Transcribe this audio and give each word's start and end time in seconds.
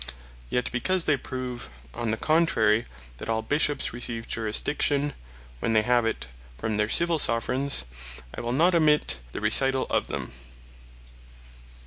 Yet 0.49 0.71
because 0.71 1.05
they 1.05 1.15
prove, 1.15 1.69
on 1.93 2.09
the 2.09 2.17
contrary, 2.17 2.85
that 3.19 3.29
all 3.29 3.43
Bishops 3.43 3.93
receive 3.93 4.27
Jurisdiction 4.27 5.13
when 5.59 5.73
they 5.73 5.83
have 5.83 6.07
it 6.07 6.27
from 6.57 6.77
their 6.77 6.89
Civill 6.89 7.19
Soveraigns, 7.19 7.85
I 8.33 8.41
will 8.41 8.51
not 8.51 8.73
omit 8.73 9.19
the 9.31 9.41
recitall 9.41 9.85
of 9.91 10.07
them. 10.07 10.31